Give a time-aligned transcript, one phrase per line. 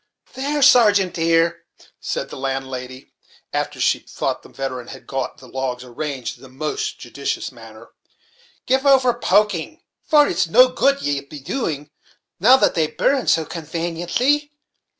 [0.33, 1.63] "There, sargeant, dear,"
[1.99, 3.13] said the landlady,
[3.53, 7.89] after she thought the veteran had got the logs arranged in the most judicious manner,
[8.65, 11.91] "give over poking, for it's no good ye'll be doing,
[12.39, 14.51] now that they burn so convaniently.